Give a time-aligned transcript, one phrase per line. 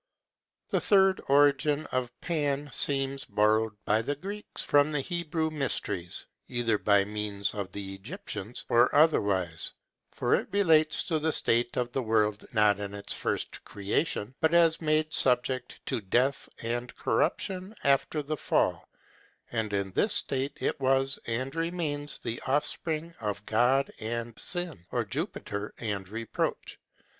[0.69, 6.79] The third origin of Pan seems borrowed by the Greeks from the Hebrew mysteries, either
[6.79, 9.73] by means of the Egyptians, or otherwise;
[10.11, 14.55] for it relates to the state of the world, not in its first creation, but
[14.55, 18.89] as made subject to death and corruption after the fall;
[19.51, 25.05] and in this state it was and remains, the offspring of God and Sin, or
[25.05, 26.79] Jupiter and Reproach.